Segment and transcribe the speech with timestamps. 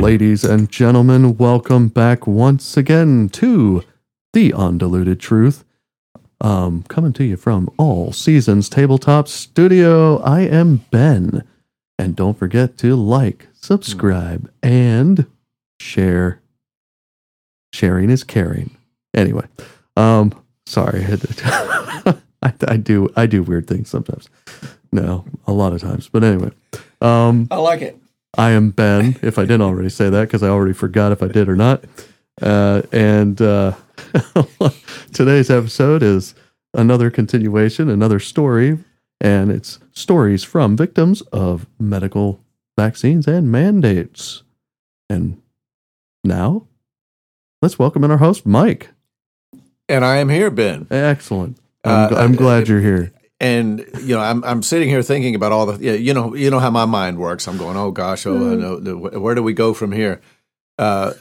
[0.00, 3.82] Ladies and gentlemen, welcome back once again to
[4.32, 5.64] The Undiluted Truth.
[6.40, 11.42] Um, coming to you from All Seasons Tabletop Studio, I am Ben.
[11.98, 15.26] And don't forget to like, subscribe, and
[15.80, 16.40] share.
[17.72, 18.76] Sharing is caring.
[19.12, 19.46] Anyway,
[19.96, 20.32] um,
[20.66, 21.04] sorry.
[21.04, 24.28] I, I do I do weird things sometimes.
[24.92, 26.08] No, a lot of times.
[26.08, 26.52] But anyway,
[27.00, 27.98] um, I like it.
[28.36, 31.28] I am Ben, if I didn't already say that, because I already forgot if I
[31.28, 31.84] did or not.
[32.42, 33.74] Uh, and uh,
[35.12, 36.34] today's episode is
[36.72, 38.78] another continuation, another story,
[39.20, 42.40] and it's stories from victims of medical
[42.76, 44.42] vaccines and mandates.
[45.08, 45.40] And
[46.24, 46.66] now,
[47.62, 48.90] let's welcome in our host, Mike.
[49.88, 50.88] And I am here, Ben.
[50.90, 51.58] Excellent.
[51.84, 55.52] I'm, uh, I'm glad you're here and you know, I'm I'm sitting here thinking about
[55.52, 57.48] all the you know you know how my mind works.
[57.48, 59.20] I'm going, oh gosh, oh mm.
[59.20, 60.20] where do we go from here?
[60.78, 61.12] Uh,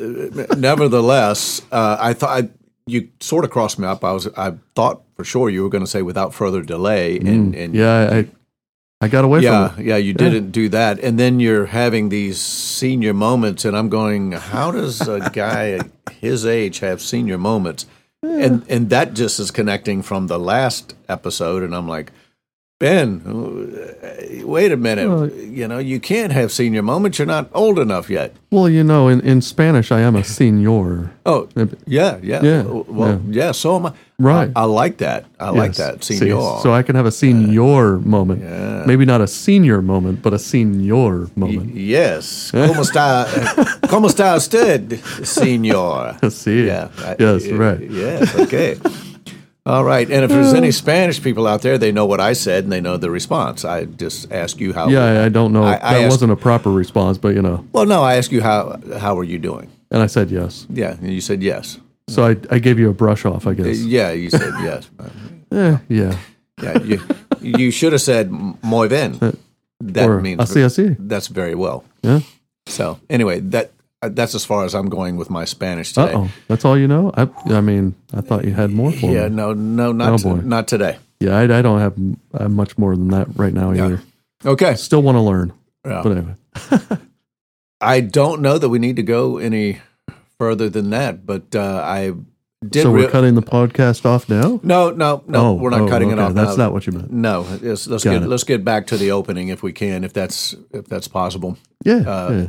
[0.58, 2.46] nevertheless, uh, I thought
[2.86, 4.04] you sort of crossed me up.
[4.04, 7.54] I was I thought for sure you were going to say without further delay, and,
[7.54, 7.64] mm.
[7.64, 8.28] and yeah, I
[9.04, 9.88] I got away yeah, from it.
[9.88, 10.18] Yeah, you yeah.
[10.18, 15.02] didn't do that, and then you're having these senior moments, and I'm going, how does
[15.08, 15.80] a guy
[16.12, 17.86] his age have senior moments?
[18.24, 22.12] And and that just is connecting from the last episode, and I'm like,
[22.80, 25.08] Ben, uh, wait a minute.
[25.08, 27.18] Well, you know, you can't have senior moments.
[27.18, 28.36] You're not old enough yet.
[28.52, 31.12] Well, you know, in, in Spanish, I am a senor.
[31.26, 31.48] oh,
[31.86, 32.42] yeah, yeah.
[32.44, 32.64] Yeah.
[32.64, 33.94] Well, yeah, yeah so am I.
[34.20, 34.52] Right.
[34.56, 35.26] I, I like that.
[35.40, 35.56] I yes.
[35.56, 36.04] like that.
[36.04, 36.58] Senor.
[36.58, 38.42] See, so I can have a senior moment.
[38.42, 38.84] Yeah.
[38.86, 41.74] Maybe not a senior moment, but a senior moment.
[41.74, 42.52] Y- yes.
[42.52, 46.18] ¿Cómo está, eh, ¿Cómo está usted, senor?
[46.32, 46.66] See.
[46.66, 46.90] Yeah.
[47.18, 47.80] Yes, eh, right.
[47.80, 48.78] Yes, okay.
[49.66, 50.09] All right.
[50.09, 52.81] And if there's any Spanish people out there, they know what I said and they
[52.81, 53.64] know the response.
[53.64, 54.89] I just ask you how.
[54.89, 55.64] Yeah, I don't know.
[55.64, 57.66] I, I that asked, wasn't a proper response, but you know.
[57.72, 59.69] Well, no, I asked you how how are you doing?
[59.89, 60.68] And I said yes.
[60.69, 61.79] Yeah, and you said yes.
[62.09, 63.79] So I, I gave you a brush off, I guess.
[63.79, 64.90] Yeah, you said yes.
[65.52, 66.18] eh, yeah.
[66.62, 67.02] Yeah, you,
[67.41, 69.18] you should have said muy bien.
[69.22, 69.31] Uh,
[69.79, 70.96] that or, means así, así.
[71.00, 71.84] that's very well.
[72.03, 72.19] Yeah.
[72.68, 73.69] So anyway, that uh,
[74.09, 76.14] that's as far as I'm going with my Spanish today.
[76.16, 77.12] Oh, that's all you know.
[77.16, 79.16] I, I mean, I thought you had more for me.
[79.16, 80.97] yeah, no, no, not oh, not today.
[81.19, 81.97] Yeah, I, I don't have
[82.34, 83.86] uh, much more than that right now yeah.
[83.86, 84.02] either.
[84.46, 85.53] Okay, still want to learn.
[85.86, 86.02] Yeah.
[86.03, 86.36] But anyway,
[87.81, 89.80] I don't know that we need to go any
[90.38, 92.14] further than that, but uh, I
[92.68, 92.84] did.
[92.84, 94.59] So we're re- cutting the podcast off now?
[94.64, 95.47] No, no, no.
[95.47, 96.22] Oh, we're not oh, cutting okay.
[96.22, 96.34] it off.
[96.34, 97.12] That's not what you meant.
[97.12, 98.28] No, let's, let's get it.
[98.28, 101.58] let's get back to the opening if we can, if that's if that's possible.
[101.84, 101.96] Yeah.
[101.96, 102.47] Uh, yeah.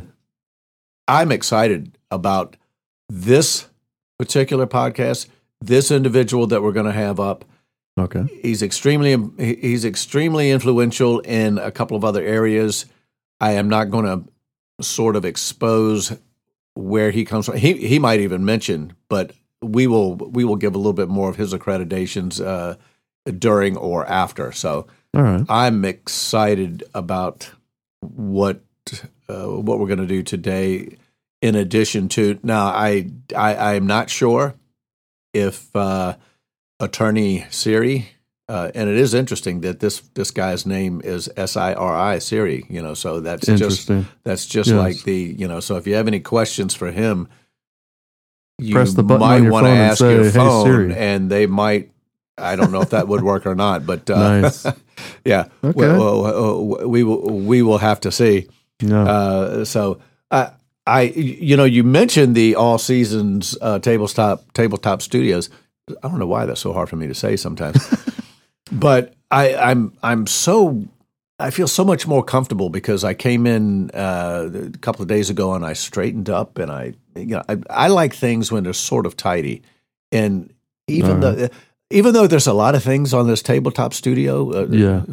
[1.07, 2.55] I'm excited about
[3.09, 3.67] this
[4.17, 5.27] particular podcast,
[5.61, 7.45] this individual that we're going to have up.
[7.97, 8.25] Okay.
[8.41, 12.85] He's extremely he's extremely influential in a couple of other areas.
[13.39, 16.17] I am not going to sort of expose
[16.73, 17.57] where he comes from.
[17.57, 21.29] He he might even mention, but we will we will give a little bit more
[21.29, 22.75] of his accreditations uh,
[23.31, 24.51] during or after.
[24.51, 25.45] So right.
[25.47, 27.49] I'm excited about
[28.01, 28.61] what
[29.29, 30.97] uh, what we're going to do today.
[31.41, 34.55] In addition to now, I I, I am not sure
[35.33, 36.15] if uh,
[36.79, 38.09] attorney Siri,
[38.47, 42.19] uh, and it is interesting that this this guy's name is S I R I
[42.19, 42.65] Siri.
[42.69, 43.89] You know, so that's just
[44.23, 44.77] that's just yes.
[44.77, 45.59] like the you know.
[45.59, 47.27] So if you have any questions for him,
[48.57, 51.91] you Press the button might want to ask say, your phone, hey, and they might
[52.37, 54.65] I don't know if that would work or not, but uh, nice.
[55.25, 55.97] yeah, okay.
[55.97, 58.47] we, we, will we will have to see.
[58.81, 59.03] No.
[59.03, 59.99] Uh, so
[60.31, 60.51] I,
[60.85, 65.49] I, you know, you mentioned the all seasons uh, tabletop tabletop studios.
[66.03, 67.77] I don't know why that's so hard for me to say sometimes,
[68.71, 70.83] but I, I'm I'm so
[71.39, 75.29] I feel so much more comfortable because I came in uh, a couple of days
[75.29, 78.73] ago and I straightened up and I, you know, I, I like things when they're
[78.73, 79.61] sort of tidy,
[80.11, 80.53] and
[80.87, 81.35] even right.
[81.35, 81.49] though
[81.89, 85.03] even though there's a lot of things on this tabletop studio, uh, yeah,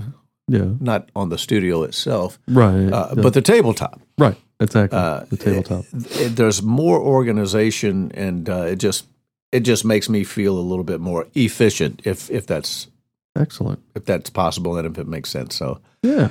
[0.53, 3.23] yeah, not on the studio itself, right, uh, yeah.
[3.23, 5.85] but the tabletop, right, exactly, uh, the tabletop.
[5.95, 9.07] It, it, there's more organization, and uh, it just
[9.51, 12.89] it just makes me feel a little bit more efficient, if if that's
[13.35, 15.57] excellent, if that's possible, and if it makes sense.
[15.57, 16.29] So yeah,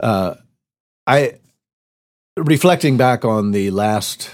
[0.00, 0.34] uh,
[1.06, 1.38] I
[2.36, 4.30] reflecting back on the last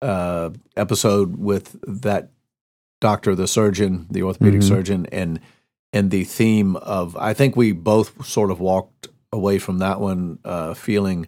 [0.00, 2.30] uh, episode with that
[3.00, 4.68] doctor, the surgeon, the orthopedic mm-hmm.
[4.68, 5.40] surgeon, and
[5.96, 10.38] and the theme of I think we both sort of walked away from that one
[10.44, 11.26] uh, feeling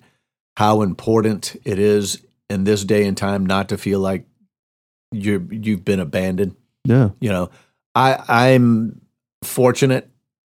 [0.56, 4.26] how important it is in this day and time not to feel like
[5.11, 6.56] you you've been abandoned.
[6.85, 7.50] Yeah, you know,
[7.94, 9.00] I I'm
[9.43, 10.11] fortunate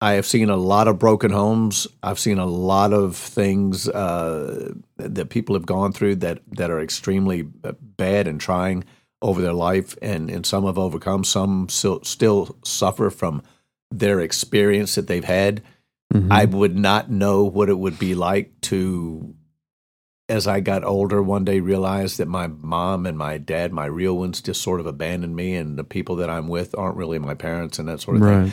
[0.00, 1.87] I have seen a lot of broken homes.
[2.02, 6.81] I've seen a lot of things uh, that people have gone through that that are
[6.81, 8.84] extremely bad and trying
[9.20, 11.25] over their life, and and some have overcome.
[11.25, 13.43] Some still, still suffer from
[13.90, 15.62] their experience that they've had.
[16.12, 16.29] Mhm.
[16.31, 19.35] I would not know what it would be like to,
[20.29, 24.17] as I got older, one day realize that my mom and my dad, my real
[24.17, 27.35] ones, just sort of abandoned me, and the people that I'm with aren't really my
[27.35, 28.52] parents, and that sort of thing.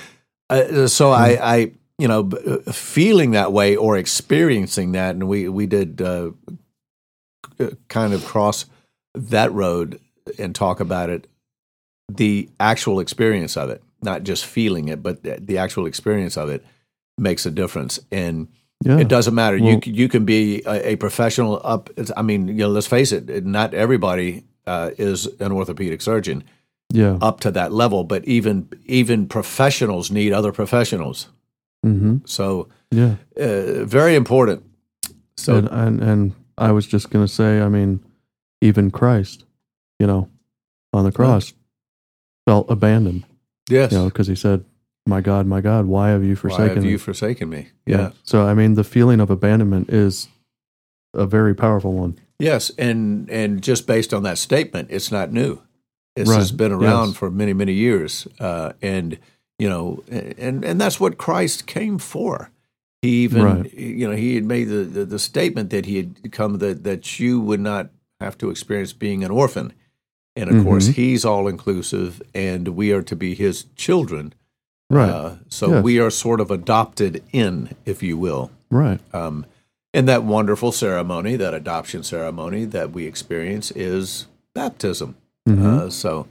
[0.50, 5.50] Uh, so I, I, you know, uh, feeling that way or experiencing that, and we
[5.50, 6.32] we did uh,
[7.60, 8.66] uh, kind of cross
[9.14, 10.00] that road
[10.38, 11.28] and talk about it,
[12.12, 16.50] the actual experience of it, not just feeling it, but the, the actual experience of
[16.50, 16.64] it
[17.18, 18.00] makes a difference.
[18.12, 18.48] And
[18.86, 19.00] Yeah.
[19.00, 19.58] it doesn't matter.
[19.58, 21.90] you Well- c- you can be a, a professional up.
[21.98, 23.46] it's- I mean, you know, let's face it.
[23.46, 26.44] Not everybody uh, is an orthopedic surgeon
[26.94, 27.18] Yeah.
[27.22, 31.30] up to that level, but even even professionals need other professionals.
[31.84, 33.16] hmm So Yeah.
[33.40, 34.64] uh, very important.
[35.38, 38.00] So and, and and I was just gonna say, I mean,
[38.62, 39.46] even Christ,
[40.00, 40.28] you know,
[40.94, 41.54] on the cross,
[42.48, 43.24] felt abandoned,
[43.70, 44.66] yes, you know, because he said,
[45.06, 47.70] "My God, my God, why have you forsaken why have me?" you forsaken me?
[47.86, 48.12] Yeah.
[48.24, 50.28] So I mean, the feeling of abandonment is
[51.14, 52.18] a very powerful one.
[52.40, 55.62] Yes, and and just based on that statement, it's not new.
[56.16, 57.18] This Right, has been around yes.
[57.18, 59.18] for many many years, uh, and
[59.60, 62.52] you know, and and that's what Christ came for.
[63.02, 63.74] He even Right.
[63.74, 67.20] you know he had made the, the, the statement that he had come that that
[67.20, 67.90] you would not
[68.20, 69.74] have to experience being an orphan,
[70.36, 70.94] and of course Mhm.
[70.94, 74.34] he's all inclusive, and we are to be his children.
[74.90, 75.10] Right.
[75.10, 75.84] Uh, so Yes.
[75.84, 79.00] we are sort of adopted in, if you will right.
[79.14, 79.46] um,
[79.94, 85.16] and that wonderful ceremony, that adoption ceremony that we experience is baptism.
[85.48, 85.64] Mhm.
[85.66, 86.28] Uh, so,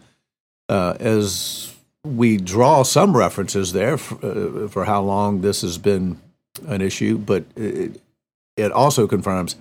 [0.69, 1.73] uh, as
[2.05, 4.17] we draw some references there for,
[4.65, 6.19] uh, for how long this has been
[6.69, 8.01] an issue, but it,
[8.57, 9.57] it also confirms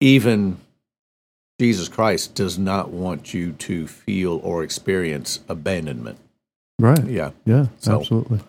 [0.00, 0.58] even
[1.60, 6.18] Jesus Christ does not want you to feel or experience abandonment.
[6.78, 7.04] right.
[7.06, 7.30] Yeah.
[7.44, 7.66] Yeah.
[7.78, 8.40] So- absolutely.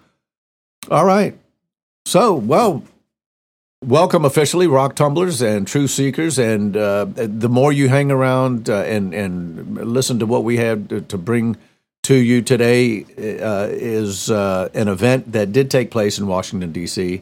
[0.89, 1.37] All right.
[2.05, 2.83] So, well,
[3.83, 6.37] welcome officially, rock tumblers and true seekers.
[6.37, 10.87] And uh, the more you hang around uh, and and listen to what we have
[10.89, 11.57] to, to bring
[12.03, 13.03] to you today,
[13.41, 17.21] uh, is uh, an event that did take place in Washington D.C.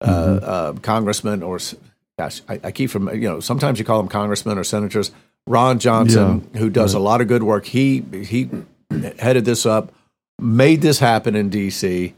[0.00, 1.58] Uh, uh, Congressman or
[2.22, 5.10] gosh, I, I keep from you know sometimes you call them congressmen or senators.
[5.46, 8.48] Ron Johnson, who does a lot of good work, he he
[9.18, 9.92] headed this up,
[10.38, 12.14] made this happen in D.C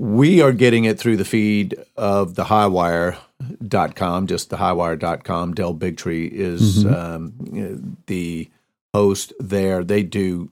[0.00, 5.52] we are getting it through the feed of the highwire.com, just the highwire.com.
[5.52, 8.48] Del Bigtree is um, the
[8.94, 9.84] host there.
[9.84, 10.50] They do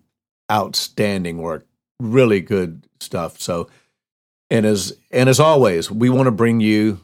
[0.53, 1.67] outstanding work,
[1.99, 3.41] really good stuff.
[3.41, 3.71] So,
[4.51, 7.01] and as and as always, we want to bring you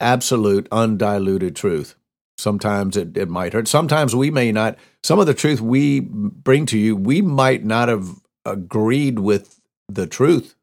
[0.00, 1.94] absolute undiluted truth.
[2.38, 3.66] Sometimes it, it might hurt.
[3.68, 4.76] Sometimes we may not.
[5.02, 8.08] Some of the truth we bring to you, we might not have
[8.44, 10.54] agreed with the truth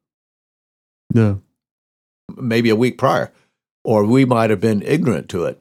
[1.13, 1.35] Yeah.
[2.37, 3.31] maybe a week prior,
[3.83, 5.59] or we might have been ignorant to it.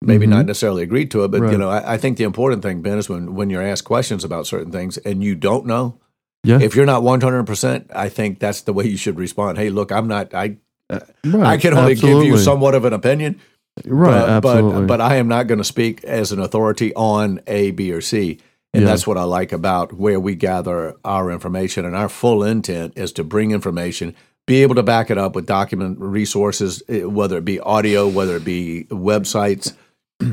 [0.00, 0.30] Maybe Mhm.
[0.30, 2.98] not necessarily agreed to it, but you know, I, I think the important thing, Ben,
[2.98, 5.98] is when when you're asked questions about certain things and you don't know.
[6.44, 6.60] Yeah.
[6.60, 9.58] If you're not 100, percent I think that's the way you should respond.
[9.58, 10.32] Hey, look, I'm not.
[10.34, 10.58] I
[10.90, 11.02] right.
[11.24, 13.40] I can only give you somewhat of an opinion,
[13.84, 14.10] Right.
[14.10, 14.80] but, absolutely.
[14.80, 18.00] but but I am not going to speak as an authority on A, B, or
[18.00, 18.38] C.
[18.74, 18.90] And Yeah.
[18.90, 21.84] that's what I like about where we gather our information.
[21.86, 24.14] And our full intent is to bring information,
[24.46, 28.36] be able to back it up with document resources, eh, whether it be audio, whether
[28.36, 29.72] it be websites,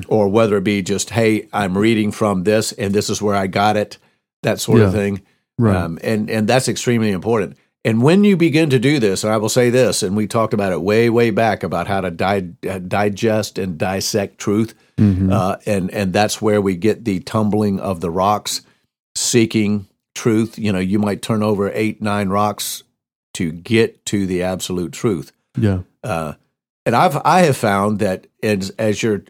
[0.07, 3.47] or whether it be just, hey, I'm reading from this and this is where I
[3.47, 3.97] got it,
[4.43, 5.21] that sort of thing.
[5.57, 5.75] right.
[5.77, 7.55] Um, and and that's extremely important.
[7.86, 10.54] And when you begin to do this, and I will say this, and we talked
[10.56, 12.50] about it way way back about how to di-
[12.88, 15.32] digest and dissect truth, Mhm.
[15.32, 18.62] uh, and and that's where we get the tumbling of the rocks,
[19.15, 20.58] seeking truth.
[20.58, 22.84] You know, you might turn over eight nine rocks
[23.36, 25.32] to get to the absolute truth.
[25.58, 25.80] yeah.
[26.04, 26.34] Uh,
[26.86, 29.24] and I've I have found that as as you're,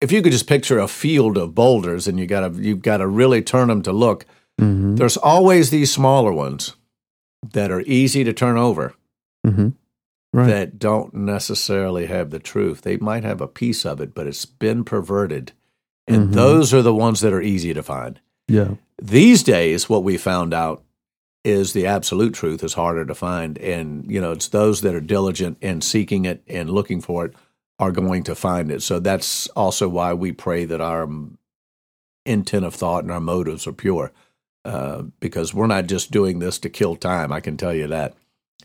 [0.00, 2.98] if you could just picture a field of boulders, and you got to you've got
[2.98, 4.24] to really turn them to look
[4.58, 6.74] hmm there's always these smaller ones
[7.52, 8.94] that are easy to turn over
[9.46, 9.68] hmm
[10.32, 10.46] Right.
[10.48, 12.82] that don't necessarily have the truth.
[12.82, 15.52] They might have a piece of it, but it's been perverted.
[16.06, 16.32] And Mhm.
[16.34, 18.20] those are the ones that are easy to find.
[18.46, 18.74] yeah.
[19.00, 20.82] These days, what we found out
[21.44, 23.56] is the absolute truth is harder to find.
[23.58, 27.32] And, you know, it's those that are diligent in seeking it and looking for it
[27.78, 28.82] are going to find it.
[28.82, 31.08] So that's also why we pray that our
[32.26, 34.12] intent of thought and our motives are pure.
[34.64, 38.14] Uh, because we're not just doing this to kill time, I can tell you that.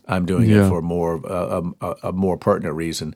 [0.06, 0.66] I'm doing Yeah.
[0.66, 3.14] it for more uh, a, a, a more pertinent reason,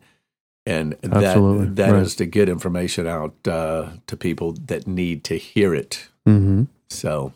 [0.65, 1.67] and Absolutely.
[1.67, 2.03] that that Right.
[2.03, 6.09] is to get information out uh, to people that need to hear it.
[6.27, 6.65] Mm-hmm.
[6.89, 7.33] So,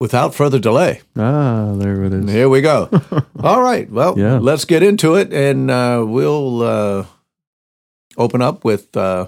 [0.00, 2.30] without further delay, Ah, there it is.
[2.30, 2.88] here we go.
[3.42, 4.38] All right, well, Yeah.
[4.38, 7.06] let's get into it, and uh, we'll uh,
[8.16, 9.26] open up with uh,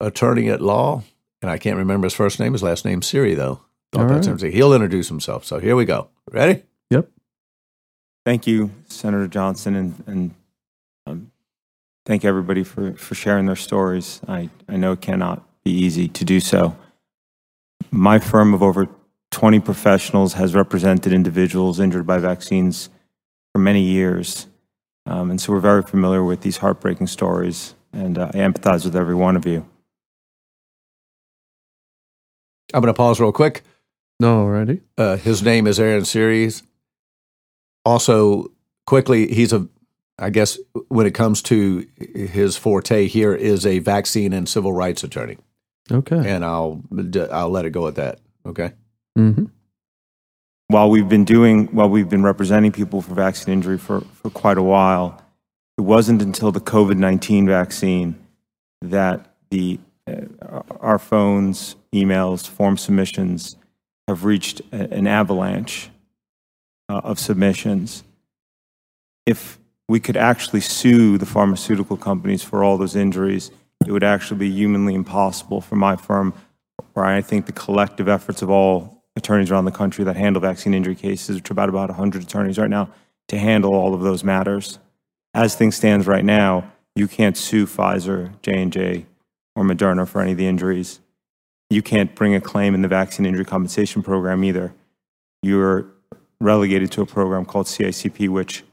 [0.00, 1.02] attorney at law,
[1.44, 2.54] and I can't remember his first name.
[2.54, 3.60] His last name Siri, though.
[3.92, 4.24] Thought All that right.
[4.24, 5.44] sounds like- He'll introduce himself.
[5.44, 6.08] So here we go.
[6.32, 6.62] Ready?
[6.88, 7.10] Yep.
[8.24, 10.34] Thank you, Senator Johnson, and, and
[11.06, 11.30] um,
[12.06, 14.22] thank everybody for, for sharing their stories.
[14.26, 16.78] I, I know it cannot be easy to do so.
[17.90, 18.88] My firm of over
[19.30, 22.88] 20 professionals has represented individuals injured by vaccines
[23.52, 24.46] for many years.
[25.04, 28.96] Um, and so we're very familiar with these heartbreaking stories, and uh, I empathize with
[28.96, 29.68] every one of you.
[32.74, 33.62] I'm going to pause real quick.
[34.20, 34.80] No, already.
[34.98, 36.62] Uh, his name is Aaron Series.
[37.84, 38.50] Also,
[38.86, 39.66] quickly, he's a,
[40.18, 45.04] I guess, when it comes to his forte here, is a vaccine and civil rights
[45.04, 45.38] attorney,
[45.90, 46.16] Okay.
[46.30, 46.82] and I'll
[47.30, 48.18] I'll let it go at that.
[48.46, 48.72] Okay.
[49.18, 49.44] Mm-hmm.
[50.68, 54.58] while we've been doing, while we've been representing people for vaccine injury for, for quite
[54.58, 55.22] a while,
[55.78, 58.16] it wasn't until the COVID 19 vaccine
[58.82, 59.78] that the,
[60.80, 63.56] our phones, emails, form submissions
[64.08, 65.90] have reached an avalanche
[66.88, 68.04] uh, of submissions.
[69.26, 69.58] If
[69.88, 73.50] we could actually sue the pharmaceutical companies for all those injuries,
[73.86, 76.34] it would actually be humanly impossible for my firm,
[76.94, 80.74] or I think the collective efforts of all attorneys around the country that handle vaccine
[80.74, 82.90] injury cases, which are about about 100 attorneys right now,
[83.28, 84.78] to handle all of those matters.
[85.32, 89.06] As things stand right now, you can't sue Pfizer, J&J,
[89.56, 91.00] or Moderna for any of the injuries.
[91.70, 94.74] You can't bring a claim in the vaccine injury compensation program either.
[95.42, 95.86] You're
[96.40, 98.64] relegated to a program called CICP, which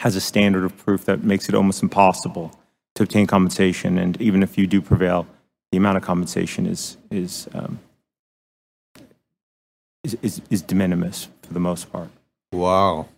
[0.00, 2.58] has a standard of proof that makes it almost impossible
[2.94, 3.98] to obtain compensation.
[3.98, 5.26] And even if you do prevail,
[5.70, 7.78] the amount of compensation is is um,
[10.04, 12.08] is, is, is de minimis for the most part.
[12.52, 13.08] Wow.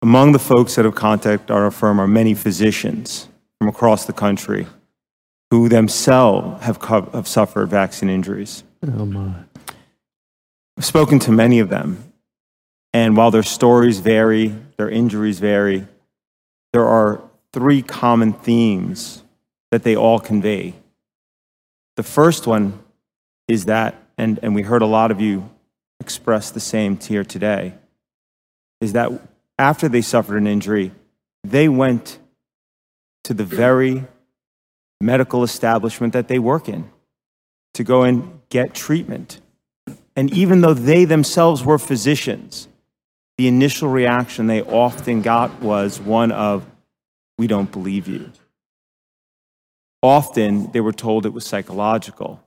[0.00, 3.28] Among the folks that have contacted our firm are many physicians
[3.58, 4.66] from across the country
[5.52, 8.64] who themselves have, co- have suffered vaccine injuries.
[8.82, 9.34] Oh my.
[10.78, 12.10] I've spoken to many of them,
[12.94, 15.86] and while their stories vary, their injuries vary,
[16.72, 17.20] there are
[17.52, 19.24] three common themes
[19.70, 20.72] that they all convey.
[21.96, 22.82] The first one
[23.46, 25.50] is that, and, and we heard a lot of you
[26.00, 27.74] express the same here today,
[28.80, 29.10] is that
[29.58, 30.92] after they suffered an injury,
[31.44, 32.18] they went
[33.24, 34.06] to the very
[35.02, 36.90] medical establishment that they work in
[37.74, 39.40] to go and get treatment.
[40.14, 42.68] And even though they themselves were physicians,
[43.36, 46.64] the initial reaction they often got was one of,
[47.38, 48.30] We don't believe you.
[50.02, 52.44] Often they were told it was psychological,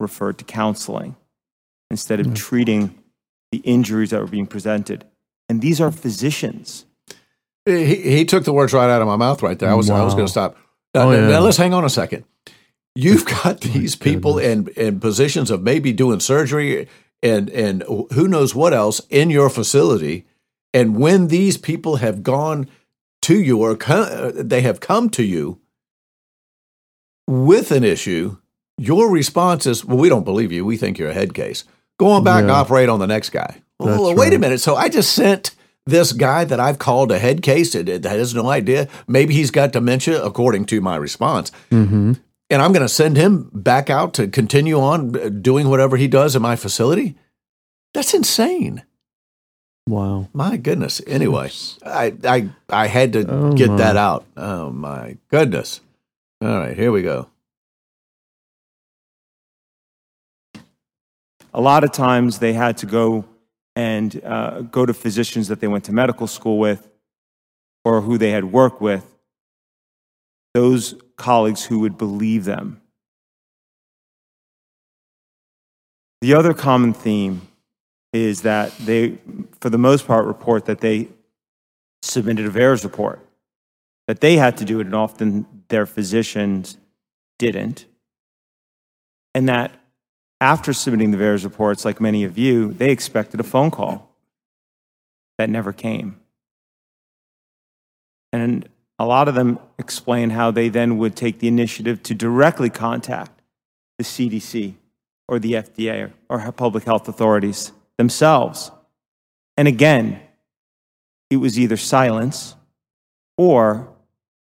[0.00, 1.16] referred to counseling,
[1.90, 2.34] instead of mm-hmm.
[2.34, 2.98] treating
[3.52, 5.04] the injuries that were being presented.
[5.48, 6.86] And these are physicians.
[7.66, 9.70] He, he took the words right out of my mouth right there.
[9.70, 10.56] I was I was going to stop.
[10.94, 11.28] Uh, oh, now, Oh, yeah.
[11.28, 12.24] now let's hang on a second.
[12.94, 16.88] You've got these people in, in positions of maybe doing surgery
[17.22, 17.82] and and
[18.12, 20.26] who knows what else in your facility,
[20.74, 22.68] and when these people have gone
[23.22, 25.58] to you or co- uh, they have come to you
[27.26, 28.36] with an issue,
[28.76, 30.64] your response is, "Well, we don't believe you.
[30.66, 31.64] We think you're a head case.
[31.98, 32.56] Go on back and Yeah.
[32.60, 34.60] operate on the next guy." That's Well, wait a minute.
[34.60, 35.52] So I just sent
[35.86, 38.88] this guy that I've called a head case that that has no idea.
[39.06, 41.50] Maybe he's got dementia, according to my response.
[41.70, 42.12] Mm-hmm.
[42.50, 46.08] And I'm going to send him back out to continue on uh, doing whatever he
[46.08, 47.16] does in my facility.
[47.94, 48.82] That's insane.
[49.86, 50.28] Wow.
[50.32, 51.00] My goodness.
[51.06, 51.50] Anyway,
[51.84, 53.76] I I I had to Oh, get my.
[53.76, 54.24] that out.
[54.36, 55.80] Oh my goodness.
[56.40, 57.28] All right, here we go.
[61.52, 63.24] a lot of times they had to go
[63.76, 66.88] and uh, go to physicians that they went to medical school with
[67.84, 69.14] or who they had worked with,
[70.54, 72.80] those colleagues who would believe them.
[76.20, 77.42] The other common theme
[78.12, 79.18] is that they,
[79.60, 81.08] for the most part, report that they
[82.00, 83.20] submitted a VAERS report,
[84.06, 86.78] that they had to do it, and often their physicians
[87.38, 87.86] didn't.
[89.34, 89.72] And that
[90.40, 94.10] after submitting the VAERS reports, like many of you, they expected a phone call
[95.38, 96.20] that never came.
[98.32, 102.70] And a lot of them explain how they then would take the initiative to directly
[102.70, 103.40] contact
[103.98, 104.74] the CDC
[105.28, 108.70] or the FDA or public health authorities themselves.
[109.56, 110.20] And again,
[111.30, 112.54] it was either silence
[113.36, 113.88] or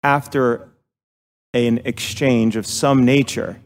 [0.03, 0.69] after
[1.55, 3.61] an exchange of some nature,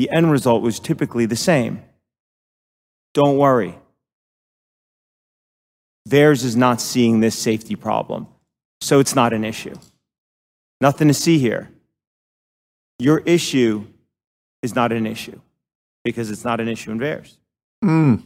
[0.00, 1.82] the end result was typically the same.
[3.12, 3.78] Don't worry.
[6.08, 8.26] VAERS is not seeing this safety problem,
[8.80, 9.74] so it's not an issue.
[10.80, 11.70] Nothing to see here.
[12.98, 13.84] Your issue
[14.62, 15.38] is not an issue
[16.02, 17.36] because it's not an issue in VAERS.
[17.84, 18.22] Mm.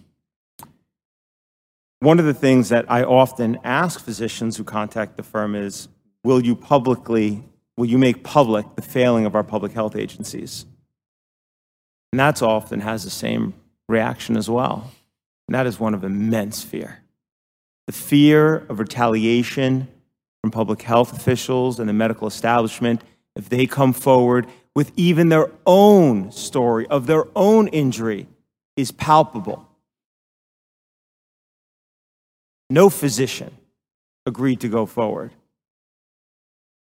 [1.98, 5.88] One of the things that I often ask physicians who contact the firm is
[6.22, 7.42] Will you publicly,
[7.76, 10.66] will you make public the failing of our public health agencies?
[12.14, 13.54] And that's often has the same
[13.88, 14.92] reaction as well.
[15.48, 17.00] And that is one of immense fear.
[17.88, 19.88] The fear of retaliation
[20.40, 23.02] from public health officials and the medical establishment
[23.34, 28.28] if they come forward with even their own story of their own injury
[28.76, 29.68] is palpable.
[32.70, 33.56] No physician
[34.24, 35.32] agreed to go forward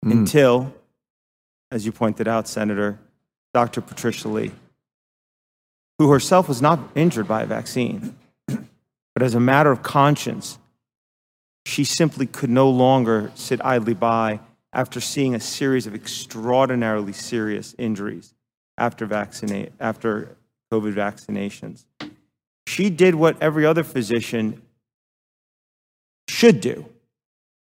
[0.04, 0.10] Mm.
[0.10, 0.74] until,
[1.70, 2.98] as you pointed out, Senator,
[3.54, 3.80] Dr.
[3.80, 4.50] Patricia Lee,
[6.00, 8.16] who herself was not injured by a vaccine,
[8.46, 10.58] but as a matter of conscience,
[11.66, 14.40] she simply could no longer sit idly by
[14.72, 18.32] after seeing a series of extraordinarily serious injuries
[18.78, 20.38] after, vaccinate, after
[20.72, 21.84] COVID vaccinations.
[22.66, 24.62] She did what every other physician
[26.30, 26.86] should do.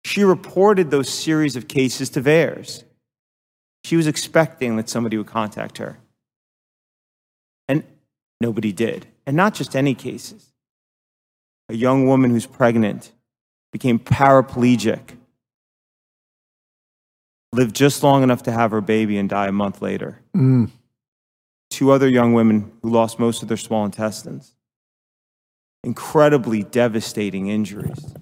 [0.06, 2.84] She reported those series of cases to VAERS.
[3.84, 5.98] She was expecting that somebody would contact her.
[7.68, 7.84] And
[8.42, 9.06] nobody did.
[9.26, 10.52] And not just any cases.
[11.70, 13.12] A young woman who's pregnant
[13.72, 15.16] became paraplegic,
[17.54, 20.20] lived just long enough to have her baby and die a month later.
[20.37, 20.70] Mm.
[21.70, 24.54] Two other young women who lost most of their small intestines.
[25.82, 28.14] Incredibly devastating injuries.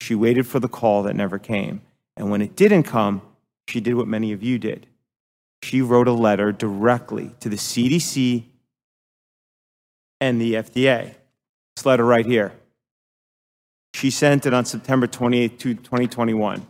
[0.00, 1.82] She waited for the call that never came.
[2.16, 3.22] And when it didn't come,
[3.68, 4.86] she did what many of you did.
[5.62, 8.44] She wrote a letter directly to the CDC
[10.20, 11.14] and the FDA.
[11.76, 12.52] This letter right here.
[13.94, 16.66] She sent it on September 28, 2021.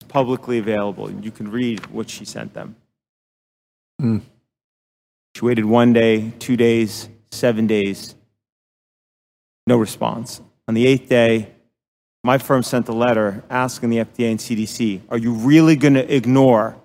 [0.00, 1.10] It's publicly available.
[1.10, 2.76] You can read what she sent them.
[4.00, 4.22] Mm.
[5.34, 8.14] She waited one day, two days, seven days.
[9.66, 10.40] No response.
[10.68, 11.50] On the eighth day,
[12.24, 16.14] my firm sent a letter asking the FDA and CDC, are you really going to
[16.14, 16.76] ignore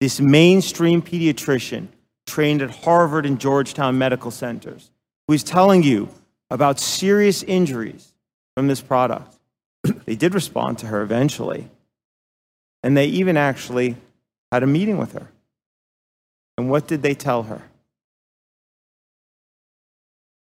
[0.00, 1.88] this mainstream pediatrician
[2.26, 4.90] trained at Harvard and Georgetown medical centers
[5.30, 6.08] who is telling you
[6.50, 8.12] about serious injuries
[8.56, 9.32] from this product?
[10.04, 11.70] they did respond to her eventually.
[12.82, 13.94] And they even actually
[14.50, 15.28] had a meeting with her.
[16.58, 17.62] And what did they tell her?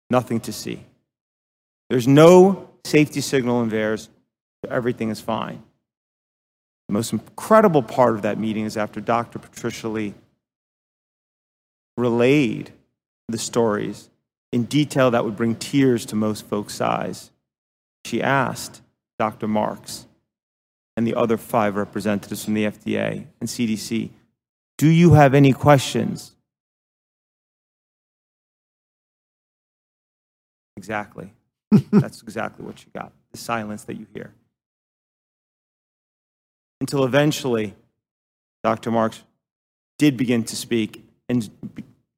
[0.09, 0.81] Nothing to see.
[1.91, 4.09] There's no safety signal in VAERS
[4.71, 5.63] everything is fine.
[6.89, 9.39] The most incredible part of that meeting is after Dr.
[9.39, 10.15] Patricia Lee
[11.99, 12.73] relayed
[13.29, 14.09] the stories
[14.53, 17.31] in detail that would bring tears to most folks' eyes.
[18.05, 18.83] She asked
[19.19, 19.49] Dr.
[19.49, 20.07] Marks
[20.97, 24.11] and the other five representatives from the FDA and CDC,
[24.77, 26.35] Do you have any questions?
[30.77, 31.33] Exactly.
[31.91, 34.33] That's exactly what you got the silence that you hear
[36.81, 37.75] until eventually
[38.63, 38.91] Dr.
[38.91, 39.23] Marks
[39.99, 41.51] did begin to speak and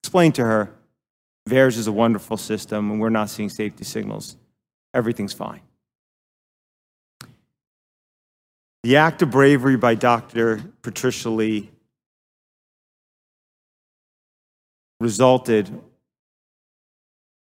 [0.02, 0.72] explain to her
[1.50, 4.36] VAERS is a wonderful system and we're not seeing safety signals.
[4.94, 5.60] Everything's fine.
[8.82, 10.62] The act of bravery by Dr.
[10.80, 11.70] Patricia Lee
[15.00, 15.80] resulted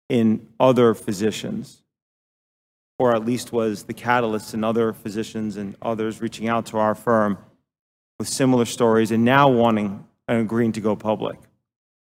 [0.08, 1.82] in other physicians
[2.98, 6.94] or at least was the catalyst in other physicians and others reaching out to our
[6.94, 7.38] firm
[8.18, 11.38] with similar stories and now wanting and agreeing to go public.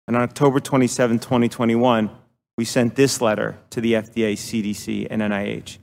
[0.10, 2.10] And on October 27, 2021,
[2.58, 5.78] we sent this letter to the FDA, CDC, and NIH.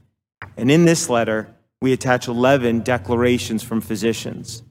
[0.56, 4.64] And in this letter, we attach 11 declarations from physicians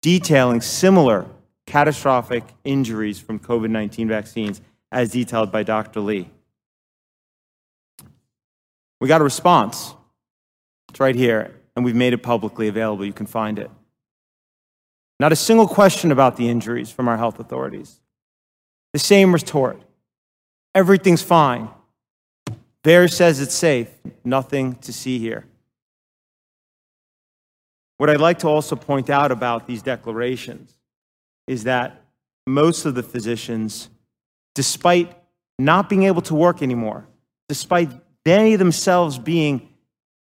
[0.00, 1.26] detailing similar
[1.66, 4.60] catastrophic injuries from COVID 19 vaccines
[4.92, 5.98] as detailed by Dr.
[5.98, 6.30] Lee.
[9.00, 9.92] We got a response.
[10.90, 13.04] It's right here, and we've made it publicly available.
[13.04, 13.72] You can find it.
[15.18, 17.98] Not a single question about the injuries from our health authorities.
[18.94, 19.80] The same retort
[20.74, 21.68] everything's fine.
[22.84, 23.88] VAERS says it's safe.
[24.24, 25.44] Nothing to see here.
[27.98, 30.72] What I'd like to also point out about these declarations
[31.46, 32.02] is that
[32.46, 33.88] most of the physicians,
[34.54, 35.16] despite
[35.58, 37.06] not being able to work anymore,
[37.48, 37.90] despite
[38.24, 39.68] they themselves being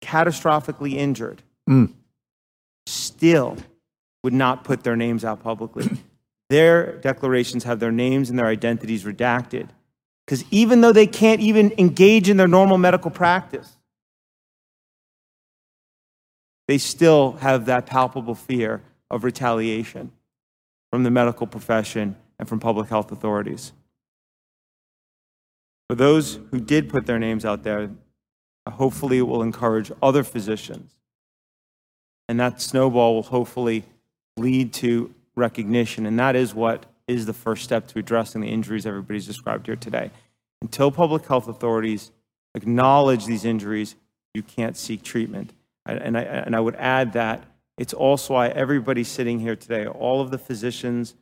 [0.04, 1.94] catastrophically injured, Mm.
[2.88, 3.58] still
[4.24, 5.90] would not put their names out publicly.
[6.52, 9.70] Their declarations have their names and their identities redacted.
[10.26, 13.78] Because even though they can't even engage in their normal medical practice,
[16.68, 20.12] they still have that palpable fear of retaliation
[20.92, 23.72] from the medical profession and from public health authorities.
[25.88, 27.92] For those who did put their names out there,
[28.68, 30.92] hopefully it will encourage other physicians.
[32.28, 33.86] And that snowball will hopefully
[34.36, 36.06] lead to recognition.
[36.06, 39.76] And that is what is the first step to addressing the injuries everybody's described here
[39.76, 40.12] today.
[40.62, 42.12] Until public health authorities
[42.56, 43.96] acknowledge these injuries,
[44.34, 45.54] you can't seek treatment.
[45.86, 47.44] And I, and I would add that
[47.78, 51.16] it's also why everybody sitting here today, all of the physicians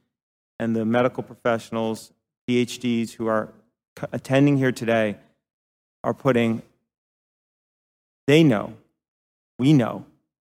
[0.59, 2.11] and the medical professionals,
[2.49, 3.53] PhDs who are
[4.11, 5.15] attending here today,
[6.03, 6.61] are putting,
[8.27, 8.73] they know,
[9.57, 10.05] we know,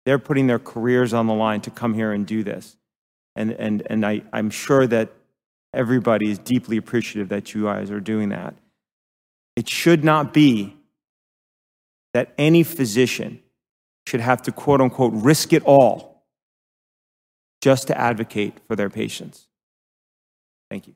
[0.05, 2.75] they're putting their careers on the line to come here and do this.
[3.35, 5.11] And, and, and I, I'm sure that
[5.73, 8.53] everybody is deeply appreciative that you guys are doing that.
[9.55, 10.75] It should not be
[12.13, 13.39] that any physician
[14.07, 16.23] should have to quote unquote risk it all
[17.61, 19.47] just to advocate for their patients.
[20.69, 20.93] Thank you.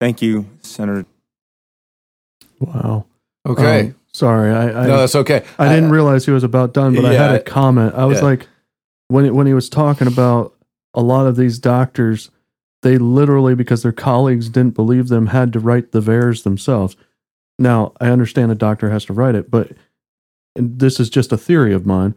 [0.00, 1.06] Thank you, Senator.
[2.60, 3.06] Wow.
[3.46, 3.80] Okay.
[3.80, 5.44] Um, sorry, I, I no, that's okay.
[5.58, 7.94] I didn't realize he was about done, but I had a comment.
[7.94, 8.24] I was Yeah.
[8.24, 8.48] like,
[9.08, 10.55] when it, when he was talking about
[10.96, 12.30] a lot of these doctors,
[12.82, 16.96] they literally because their colleagues didn't believe them had to write the VAERS themselves.
[17.58, 19.72] Now I understand a doctor has to write it, but
[20.56, 22.14] this is just a theory of mine,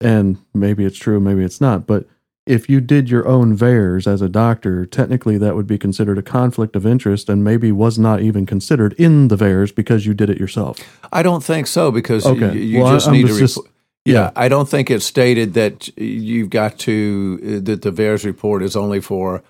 [0.00, 1.86] and maybe it's true, maybe it's not.
[1.86, 2.06] But
[2.46, 6.22] if you did your own VAERS as a doctor, technically that would be considered a
[6.22, 10.30] conflict of interest, and maybe was not even considered in the VAERS because you did
[10.30, 10.78] it yourself.
[11.12, 12.54] I don't think so because Okay.
[12.54, 13.38] you, you Well, just I- need to.
[13.38, 13.74] just- report.
[14.04, 14.30] Yeah.
[14.36, 18.76] I don't think it's stated that you've got to uh, that the VAERS report is
[18.76, 19.42] only for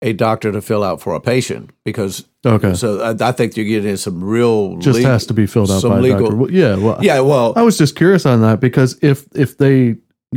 [0.00, 2.24] a doctor to fill out for a patient because.
[2.46, 2.74] Okay.
[2.74, 5.90] So I, I think you're getting some real just has to be filled out some
[5.90, 6.36] by a legal- doctor.
[6.36, 9.96] Well, yeah, well, Yeah, well, I was just curious on that because if if they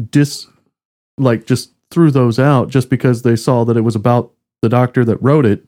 [0.10, 0.48] dis
[1.18, 5.06] like just threw those out just because they saw that it was about the doctor
[5.06, 5.64] that wrote it,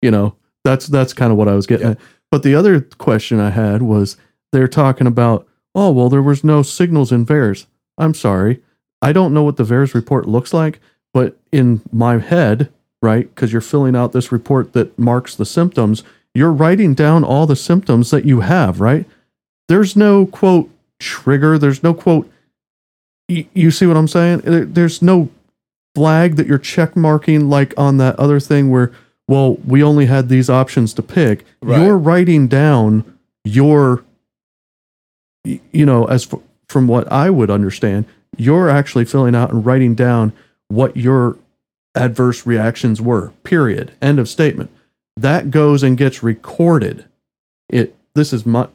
[0.00, 1.92] you know, that's that's kind of what I was getting Yeah.
[1.92, 1.98] at.
[2.30, 4.16] But the other question I had was
[4.52, 5.45] they're talking about,
[5.76, 7.66] oh well, there was no signals in VAERS.
[7.98, 8.60] I'm sorry,
[9.00, 10.80] I don't know what the VAERS report looks like,
[11.14, 16.02] but in my head, right, because you're filling out this report that marks the symptoms,
[16.34, 19.06] you're writing down all the symptoms that you have, right?
[19.68, 21.58] there's no quote trigger.
[21.58, 22.30] There's no quote.
[23.26, 24.42] You, you see what I'm saying?
[24.44, 25.28] There- There's no
[25.96, 28.92] flag that you're check marking like on that other thing where,
[29.26, 31.44] well, we only had these options to pick.
[31.60, 31.82] Right.
[31.82, 34.04] You're writing down your,
[35.72, 38.04] you know, as f- from what I would understand,
[38.36, 40.32] you're actually filling out and writing down
[40.68, 41.36] what your
[41.94, 43.32] adverse reactions were.
[43.44, 43.92] Period.
[44.02, 44.70] End of statement.
[45.16, 47.06] That goes and gets recorded.
[47.68, 47.94] It.
[48.14, 48.68] This is my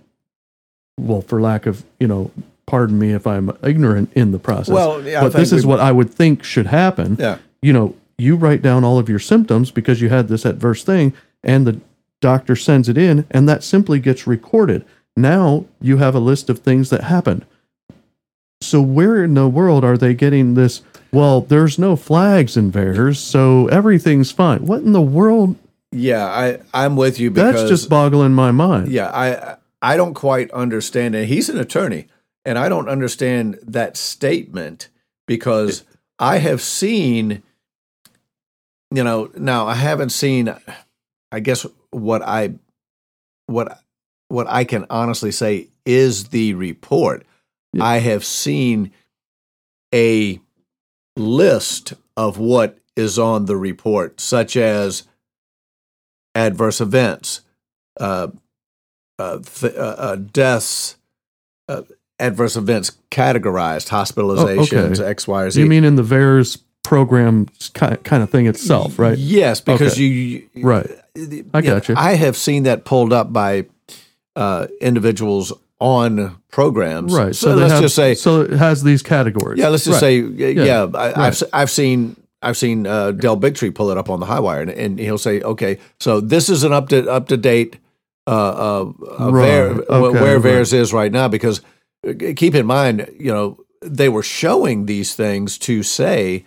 [1.00, 2.32] well, for lack of, you know,
[2.68, 4.74] pardon me if I'm ignorant in the process.
[4.74, 7.18] Well, yeah, but this is we- what I would think should happen.
[7.20, 7.38] yeah.
[7.62, 11.14] You know, you write down all of your symptoms because you had this adverse thing,
[11.44, 11.80] and the
[12.20, 14.86] doctor sends it in, and that simply gets recorded.
[15.16, 17.46] Now you have a list of things that happened.
[18.62, 20.82] So where in the world are they getting this?
[21.12, 24.66] Well, there's no flags in VAERS, so everything's fine.
[24.66, 25.58] What in the world?
[25.92, 28.90] Yeah, I I'm with you because That's just boggling my mind.
[28.90, 31.28] yeah, I I don't quite understand it.
[31.28, 32.08] He's an attorney,
[32.46, 34.88] and I don't understand that statement
[35.28, 35.84] because
[36.18, 37.44] I have seen,
[38.94, 40.56] you know, now I haven't seen.
[41.34, 42.54] I guess what I
[43.48, 43.80] what
[44.32, 47.26] what I can honestly say is the report.
[47.74, 47.84] Yeah.
[47.84, 48.92] I have seen
[49.94, 50.40] a
[51.16, 55.04] list of what is on the report, such as
[56.36, 57.42] adverse events,
[58.00, 58.28] uh,
[59.20, 60.98] uh, th- uh, uh, deaths,
[61.68, 61.84] uh,
[62.20, 65.10] adverse events categorized, hospitalizations, okay.
[65.10, 65.60] X, Y, or Z.
[65.62, 69.18] You mean in the VAERS program kind kind of thing itself, right?
[69.18, 70.04] Yes, because Okay.
[70.04, 70.90] you, you Right.
[71.54, 71.96] I got you.
[71.98, 73.66] I have seen that pulled up by
[74.36, 77.14] uh, individuals on programs.
[77.14, 77.36] Right.
[77.36, 79.60] So, they let's have- just say, so it has these categories.
[79.60, 80.22] yeah, let's just Right.
[80.36, 81.44] say, yeah, yeah I, I've right.
[81.54, 82.16] I've seen.
[82.44, 85.20] I've seen uh, Del Bigtree pull it up on the high wire, and, and he'll
[85.20, 87.78] say, "Okay, so this is an up to up to date
[88.26, 88.32] uh,
[88.90, 89.48] uh, Right.
[89.48, 90.74] Okay, where right.
[90.74, 91.62] Is right now." Because
[92.08, 96.44] uh, keep in mind, you know, they were showing these things to say,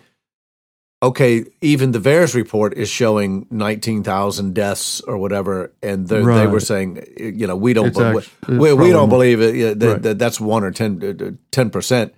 [1.09, 6.59] okay, even the VAERS report is showing 19,000 deaths or whatever, and they they were
[6.59, 9.55] saying, you know, we don't, be- actu- we, we don't believe it.
[9.55, 10.01] Yeah, that, Right.
[10.03, 12.13] that, that's one or 10 percent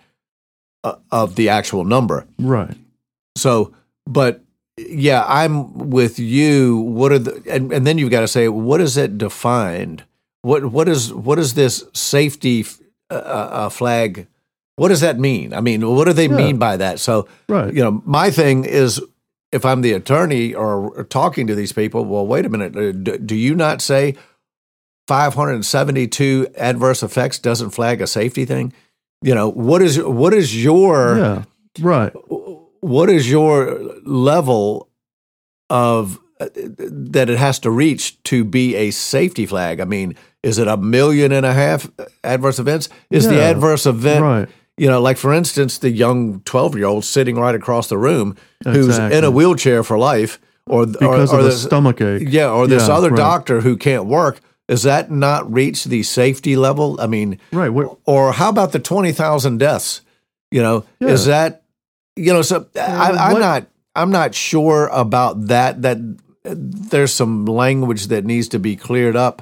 [0.83, 2.25] uh, of the actual number.
[2.39, 2.75] Right.
[3.35, 3.73] So,
[4.05, 4.41] but
[4.77, 6.77] yeah, I'm with you.
[6.77, 10.03] What are the and, and then you've got to say what is it defined?
[10.43, 12.65] What what is what is this safety
[13.09, 14.27] uh, uh, flag?
[14.77, 15.53] What does that mean?
[15.53, 16.37] I mean, what do they Yeah.
[16.37, 16.99] mean by that?
[16.99, 17.73] So, Right.
[17.73, 19.01] you know, my thing is
[19.51, 22.91] if I'm the attorney or, or talking to these people, well, wait a minute, uh,
[22.91, 24.13] do, do you not say
[25.07, 28.73] 572 adverse effects doesn't flag a safety thing?
[29.23, 31.43] You know, what is what is your Yeah.
[31.79, 32.13] Right.
[32.81, 34.89] what is your level
[35.69, 39.79] of uh, that it has to reach to be a safety flag?
[39.79, 41.89] I mean, is it a million and a half
[42.23, 42.89] adverse events?
[43.09, 44.49] Is the adverse event, Right.
[44.77, 48.35] You know, like for instance, the young 12 year old sitting right across the room
[48.63, 49.17] who's Exactly.
[49.17, 52.27] in a wheelchair for life or, Because or, or of the this- stomach ache.
[52.29, 53.17] yeah, or this Yeah, other right.
[53.17, 54.39] doctor who can't work.
[54.67, 56.97] Does that not reach the safety level?
[56.99, 57.69] I mean, Right.
[57.69, 60.01] What, or how about the 20,000 deaths?
[60.51, 61.07] You know, Yeah.
[61.09, 61.63] is that,
[62.17, 65.97] you know, so I, I'm not, I'm not sure about that, that
[66.45, 69.41] uh, there's some language that needs to be cleared up.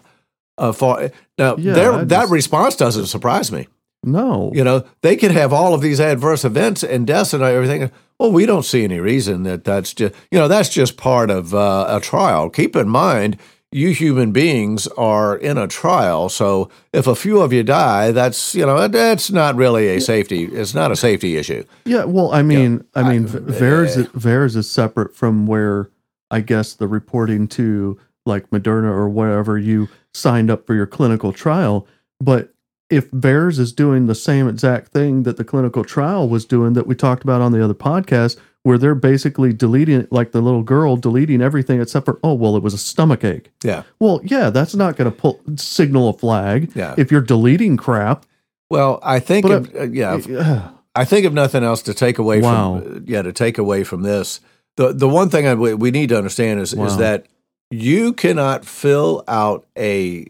[0.57, 1.73] Uh, for now, Yeah,
[2.05, 3.67] that just- response doesn't surprise me.
[4.05, 4.51] No.
[4.53, 7.91] You know, they could have all of these adverse events and deaths and everything.
[8.19, 11.53] Well, we don't see any reason that that's just, you know, that's just part of
[11.53, 12.49] uh, a trial.
[12.49, 13.37] Keep in mind,
[13.71, 16.29] you human beings are in a trial.
[16.29, 20.45] So if a few of you die, that's, you know, that's not really a safety,
[20.45, 21.65] it's not a safety issue.
[21.83, 25.89] Yeah, well, I mean, I mean, I- VAERS VAERS is separate from where
[26.31, 31.33] I guess the reporting to like Moderna or wherever you signed up for your clinical
[31.33, 31.85] trial.
[32.21, 32.54] But
[32.89, 36.85] if VAERS is doing the same exact thing that the clinical trial was doing that
[36.87, 40.95] we talked about on the other podcast, where they're basically deleting, like the little girl
[40.95, 43.51] deleting everything except for, oh, well, it was a stomach ache.
[43.63, 43.83] Yeah.
[43.99, 46.95] Well, yeah, that's not going to pull signal a flag Yeah.
[46.97, 48.25] if you're deleting crap.
[48.69, 50.69] Well, I think, But, if, uh, yeah, Yeah.
[50.95, 52.79] I think if nothing else to take away Wow.
[52.81, 54.39] from yeah to take away from this
[54.77, 56.85] the the one thing I, we we need to understand is Wow.
[56.85, 57.25] is that
[57.69, 60.25] you cannot fill out a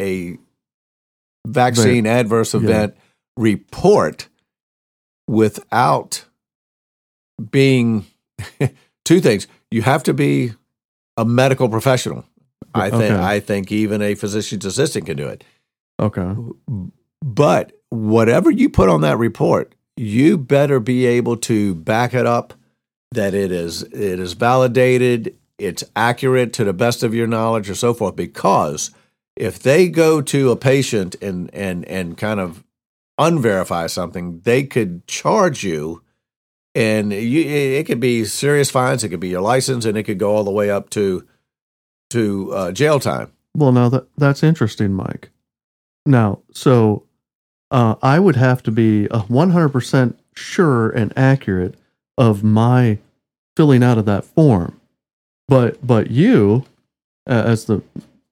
[0.00, 0.38] a
[1.52, 2.60] vaccine adverse yeah.
[2.60, 2.96] event
[3.36, 4.28] report
[5.26, 6.24] without
[7.50, 8.06] being
[9.04, 10.52] two things you have to be
[11.16, 12.24] a medical professional
[12.74, 13.22] I think Okay.
[13.22, 15.44] I think even a physician's assistant can do it
[16.00, 16.34] Okay.
[17.22, 22.54] but whatever you put on that report, you better be able to back it up
[23.12, 27.74] that it is it is validated, it's accurate to the best of your knowledge or
[27.74, 28.90] so forth because
[29.38, 32.64] if they go to a patient and and and kind of
[33.18, 36.02] unverify something, they could charge you
[36.74, 40.18] and you, it could be serious fines, it could be your license and it could
[40.18, 41.26] go all the way up to
[42.10, 43.32] to uh, jail time.
[43.56, 45.30] Well, now that that's interesting, Mike.
[46.06, 47.04] Now, so
[47.70, 51.74] uh, I would have to be a 100% sure and accurate
[52.16, 52.98] of my
[53.56, 54.80] filling out of that form,
[55.46, 56.64] but but you,
[57.28, 57.82] uh, as the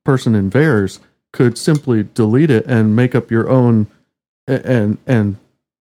[0.06, 1.00] person in VAERS,
[1.32, 3.88] could simply delete it and make up your own,
[4.46, 5.36] and and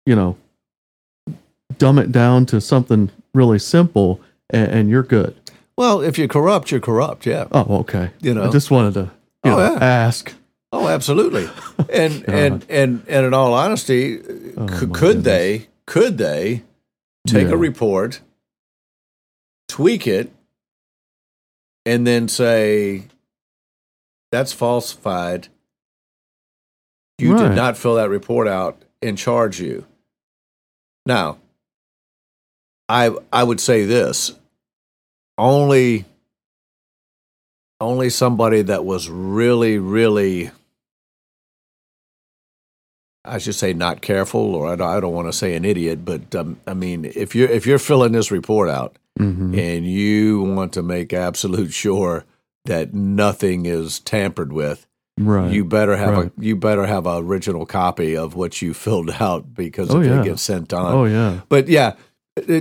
[0.08, 0.38] you know,
[1.78, 5.36] dumb it down to something really simple, and, and you're good.
[5.78, 7.48] Well, if you're corrupt, you're corrupt, yeah.
[7.52, 8.12] Oh, okay.
[8.22, 8.44] You know.
[8.48, 9.12] I just wanted to
[9.44, 9.80] you Oh, know, yeah.
[9.84, 10.34] ask.
[10.72, 11.48] Oh, absolutely.
[11.90, 14.24] And and and and in all honesty, uh,
[14.58, 16.64] Oh, c- could they could they
[17.28, 17.54] take Yeah.
[17.54, 18.22] a report,
[19.68, 20.32] tweak it,
[21.86, 23.04] and then say
[24.32, 25.48] that's falsified.
[27.18, 27.50] You Right.
[27.50, 29.86] did not fill that report out and charge you.
[31.06, 31.38] Now,
[32.90, 34.34] I I would say this.
[35.38, 36.06] Only
[37.82, 40.50] only somebody that was really, really,
[43.24, 46.06] I should say, not careful, or I don't, I don't want to say an idiot,
[46.06, 49.58] but um, I mean, if you're if you're filling this report out Mhm.
[49.58, 52.26] and you want to make absolute sure
[52.66, 54.86] that nothing is tampered with,
[55.18, 55.52] Right.
[55.52, 56.32] you better have right.
[56.38, 60.08] a you better have an original copy of what you filled out because Oh, if
[60.08, 60.20] yeah.
[60.22, 61.42] it gets sent on, oh yeah.
[61.48, 61.94] but yeah,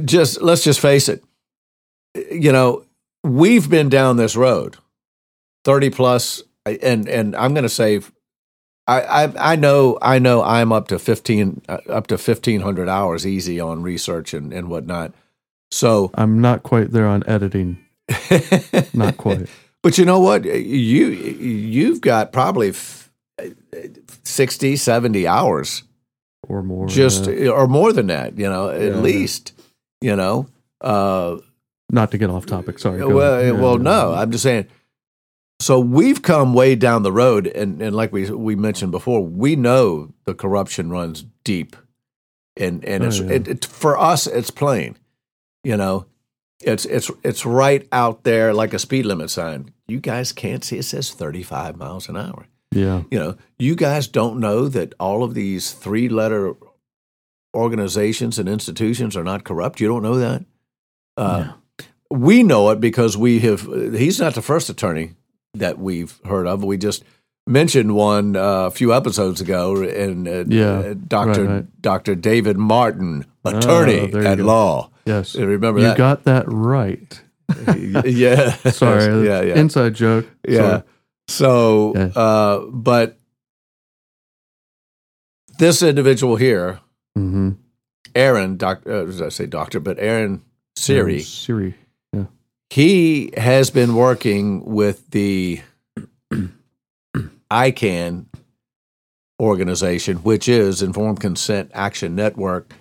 [0.04, 1.24] just let's just face it.
[2.30, 2.84] You know,
[3.24, 4.76] we've been down this road,
[5.64, 8.00] thirty plus, and and I'm going to say,
[8.86, 12.88] I, I I know I know I'm up to fifteen uh, up to fifteen hundred
[12.88, 15.12] hours easy on research and and whatnot.
[15.72, 17.78] So, I'm not quite there on editing.
[18.94, 19.48] Not quite.
[19.84, 20.44] But you know what?
[20.44, 23.12] You you've got probably f-
[24.24, 25.82] 60, 70 hours
[26.48, 26.86] or more.
[26.88, 27.50] just yeah.
[27.50, 28.36] or more than that.
[28.38, 28.96] You know, at Yeah.
[29.00, 29.52] least.
[30.00, 30.46] You know.
[30.80, 31.36] Uh,
[31.90, 32.78] not to get off topic.
[32.78, 33.04] Sorry.
[33.04, 33.42] well.
[33.42, 34.66] Yeah, well, no, I'm just saying.
[35.60, 39.54] So we've come way down the road, and, and like we we mentioned before, we
[39.56, 41.76] know the corruption runs deep.
[42.56, 43.30] and and Oh, it's yeah.
[43.30, 44.96] it, it, for us it's plain,
[45.62, 46.06] you know.
[46.62, 49.70] It's it's it's right out there like a speed limit sign.
[49.86, 52.46] You guys can't see it says 35 miles an hour.
[52.72, 53.02] Yeah.
[53.10, 56.54] You know, you guys don't know that all of these three letter
[57.54, 59.80] organizations and institutions are not corrupt.
[59.80, 60.44] You don't know that.
[61.16, 61.52] Uh,
[62.10, 63.62] We know it because we have.
[63.94, 65.12] He's not the first attorney
[65.54, 66.62] that we've heard of.
[66.62, 67.02] We just
[67.46, 71.82] mentioned one uh, a few episodes ago, and uh, Yeah, uh, Doctor right, right.
[71.82, 74.44] Doctor David Martin, attorney Oh, at go.
[74.44, 74.90] law.
[75.06, 75.34] Yes.
[75.34, 75.96] You remember you that?
[75.96, 77.20] got that right.
[78.04, 78.54] yeah.
[78.70, 79.26] Sorry.
[79.26, 79.42] yeah.
[79.42, 79.54] Yeah.
[79.56, 80.26] Inside joke.
[80.48, 80.58] Yeah.
[80.58, 80.82] Sorry.
[81.28, 82.06] So, Yeah.
[82.14, 83.18] uh, but
[85.58, 86.80] this individual here,
[87.16, 87.50] Mm-hmm.
[88.16, 89.78] Aaron, doc, uh, I say doctor?
[89.78, 90.42] But Aaron
[90.76, 91.74] Siri, Siri.
[92.12, 92.24] Yeah.
[92.70, 95.60] He has been working with the
[97.50, 98.26] ICAN
[99.40, 102.72] organization, which is Informed Consent Action Network,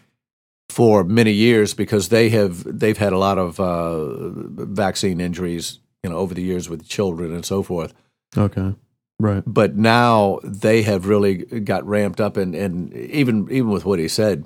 [0.73, 4.05] for many years because they have they've had a lot of uh,
[4.65, 7.93] vaccine injuries, you know, over the years with children and so forth.
[8.37, 8.73] Okay.
[9.19, 9.43] Right.
[9.45, 14.07] but now they have really got ramped up and, and even even with what he
[14.09, 14.43] said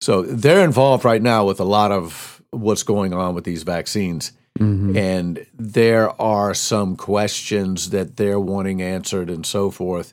[0.00, 4.32] so they're involved right now with a lot of what's going on with these vaccines
[4.58, 4.96] Mm-hmm.
[4.96, 10.12] and there are some questions that they're wanting answered and so forth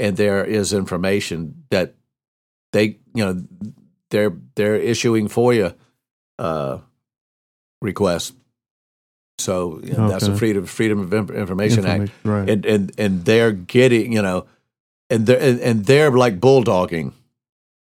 [0.00, 1.94] and there is information that
[2.72, 3.44] they you know
[4.10, 5.74] they're they're issuing FOIA
[6.38, 6.78] uh,
[7.82, 8.32] requests
[9.38, 12.48] so you know, that's a freedom freedom of Inf- information act Right.
[12.48, 14.46] and and and they're getting you know
[15.10, 17.12] and they're and, and they're like bulldogging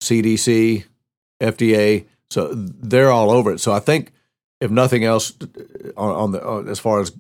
[0.02, 0.86] CDC,
[1.41, 3.60] FDA, so they're all over it.
[3.60, 4.12] So I think
[4.62, 5.34] if nothing else,
[5.98, 7.12] on, on the on, as far as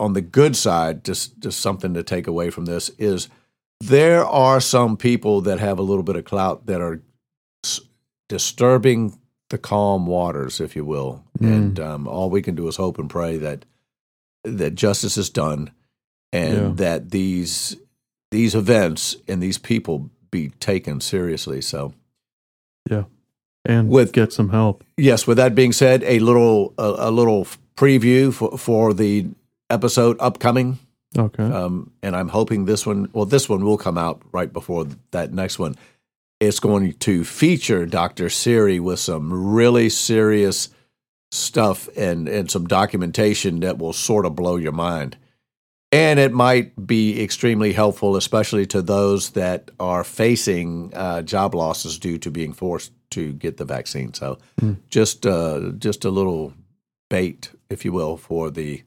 [0.00, 3.28] on the good side, just just something to take away from this is
[3.80, 7.02] there are some people that have a little bit of clout that are
[8.28, 9.18] disturbing
[9.50, 11.46] the calm waters, if you will, Mm.
[11.56, 13.64] and um, all we can do is hope and pray that
[14.44, 15.70] that justice is done
[16.32, 16.70] and Yeah.
[16.76, 17.76] that these
[18.30, 21.60] these events and these people be taken seriously.
[21.60, 21.94] So,
[22.90, 23.04] yeah,
[23.64, 24.82] and with- get some help.
[24.96, 25.26] yes.
[25.26, 29.26] With that being said, a little a, a little preview for for the
[29.70, 30.78] episode upcoming,
[31.16, 31.44] Okay.
[31.44, 33.08] um, and I'm hoping this one.
[33.12, 35.76] Well, this one will come out right before that next one.
[36.40, 38.28] It's going to feature Dr.
[38.28, 40.68] Siri with some really serious
[41.30, 45.16] stuff and, and some documentation that will sort of blow your mind.
[45.92, 51.98] And it might be extremely helpful, especially to those that are facing uh, job losses
[52.00, 54.12] due to being forced to get the vaccine.
[54.12, 54.72] So, Hmm.
[54.88, 56.52] just uh, just a little
[57.08, 58.82] bait, if you will, for the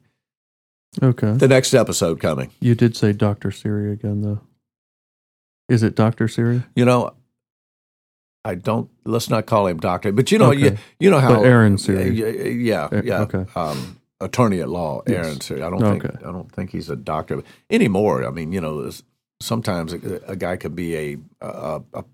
[1.02, 1.32] okay.
[1.32, 2.50] the next episode coming.
[2.60, 3.50] You did say Dr.
[3.52, 4.40] Siri again, though.
[5.70, 6.28] Is it Dr.
[6.28, 6.62] Siri?
[6.76, 7.14] You know,
[8.44, 8.88] I don't.
[9.04, 10.78] Let's not call him doctor, but you know, you, Okay.
[11.00, 12.10] you know how But Aaron Siri.
[12.10, 13.20] Yeah, yeah, Eh, yeah.
[13.22, 13.44] okay.
[13.56, 15.26] Um, attorney at law, Yes.
[15.26, 15.62] Aaron Siri.
[15.62, 18.24] I don't think I don't think he's a doctor anymore.
[18.26, 18.90] I mean, you know,
[19.40, 22.04] sometimes a, a guy could be a, a, a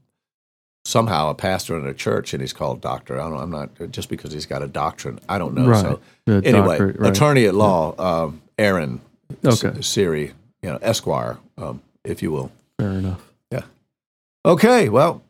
[0.86, 3.20] somehow a pastor in a church and he's called doctor.
[3.20, 3.38] I don't.
[3.40, 5.18] I'm not just because he's got a doctrine.
[5.28, 5.66] I don't know.
[5.68, 5.80] Right.
[5.82, 7.10] So The anyway, doctor- right.
[7.12, 9.00] attorney at law, um, Aaron
[9.44, 9.80] Okay.
[9.80, 10.32] Siri,
[10.62, 12.50] you know, Esquire, um, if you will.
[12.78, 13.22] Fair enough.
[13.50, 13.62] Yeah.
[14.44, 15.22] Okay, well,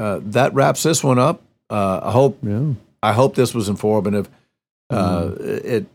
[0.00, 1.42] uh, that wraps this one up.
[1.68, 2.72] Uh, I hope Yeah.
[3.02, 4.28] I hope this was informative.
[4.90, 5.86] Uh, It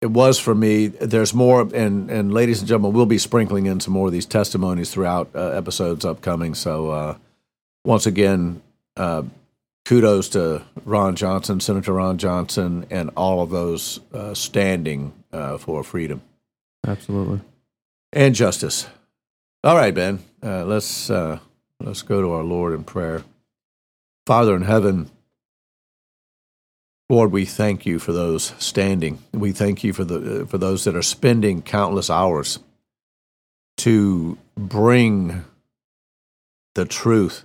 [0.00, 0.86] it was for me.
[0.88, 4.26] There's more, and and ladies and gentlemen, we'll be sprinkling in some more of these
[4.26, 6.54] testimonies throughout uh, episodes upcoming.
[6.54, 7.14] So uh,
[7.84, 8.62] once again,
[8.96, 9.22] uh,
[9.84, 15.84] kudos to Ron Johnson, Senator Ron Johnson, and all of those uh, standing uh, for
[15.84, 16.22] freedom
[16.86, 17.40] Absolutely.
[18.12, 18.86] and justice.
[19.62, 20.18] All right, Ben.
[20.42, 21.38] Uh, let's uh,
[21.80, 23.22] let's go to our Lord in prayer.
[24.26, 25.10] Father in heaven,
[27.08, 29.18] Lord, we thank you for those standing.
[29.32, 32.60] We thank you for the for those that are spending countless hours
[33.78, 35.44] to bring
[36.74, 37.44] the truth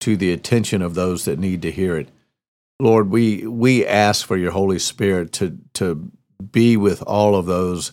[0.00, 2.10] to the attention of those that need to hear it.
[2.78, 6.12] Lord, we we ask for your Holy Spirit to to
[6.50, 7.92] be with all of those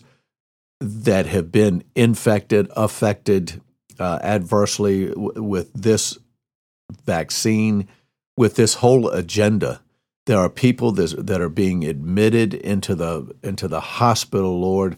[0.80, 3.60] that have been infected, affected
[4.00, 6.18] uh, adversely w- with this
[7.04, 7.86] vaccine,
[8.36, 9.82] with this whole agenda.
[10.26, 14.96] There are people that, that are being admitted into the into the hospital, Lord,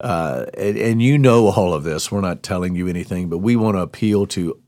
[0.00, 2.10] uh, and, and you know all of this.
[2.10, 4.60] We're not telling you anything, but we want to appeal to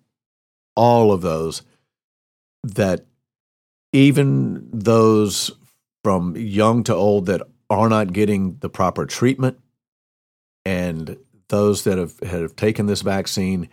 [0.77, 1.63] all of those
[2.63, 3.07] that
[3.93, 5.51] even those
[6.03, 9.59] from young to old that are not getting the proper treatment
[10.65, 11.17] and
[11.49, 13.69] those that have, have taken this vaccine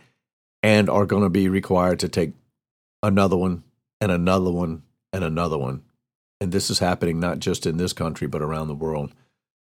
[0.63, 2.33] and are going to be required to take
[3.01, 3.63] another one
[3.99, 5.83] and another one and another one.
[6.39, 9.13] And this is happening not just in this country, but around the world.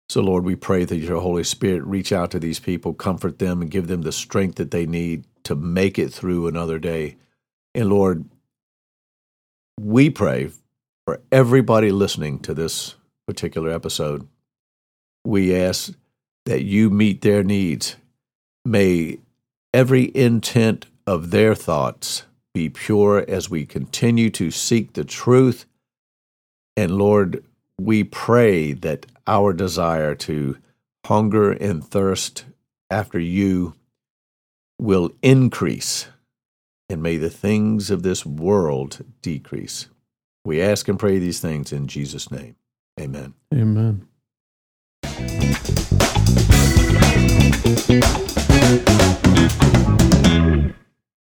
[0.09, 3.63] So, Lord, we pray that your Holy Spirit reach out to these people, comfort them,
[3.63, 7.17] and give them the strength that they need to make it through another day.
[7.75, 8.25] And Lord,
[9.79, 10.51] we pray
[11.07, 12.95] for everybody listening to this
[13.27, 14.29] particular episode.
[15.25, 15.93] We ask
[16.47, 17.97] that you meet their needs.
[18.65, 19.19] May
[19.73, 25.67] every intent of their thoughts be pure as we continue to seek the truth.
[26.77, 27.45] And Lord,
[27.79, 30.59] we pray that our desire to
[31.07, 32.45] hunger and thirst
[32.91, 33.75] after you
[34.79, 36.09] will increase,
[36.89, 39.89] and may the things of this world decrease.
[40.45, 42.57] We ask and pray these things in Jesus' name.
[43.01, 43.35] Amen.
[43.53, 44.07] Amen.
[47.87, 49.84] Thank you.